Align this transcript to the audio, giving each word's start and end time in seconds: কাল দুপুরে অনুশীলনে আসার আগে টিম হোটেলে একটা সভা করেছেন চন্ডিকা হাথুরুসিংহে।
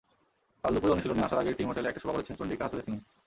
কাল 0.63 0.71
দুপুরে 0.73 0.93
অনুশীলনে 0.93 1.25
আসার 1.25 1.41
আগে 1.41 1.57
টিম 1.57 1.67
হোটেলে 1.69 1.89
একটা 1.89 2.01
সভা 2.03 2.13
করেছেন 2.15 2.35
চন্ডিকা 2.39 2.63
হাথুরুসিংহে। 2.65 3.01